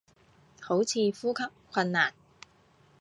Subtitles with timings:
[0.59, 2.15] 好似呼吸困難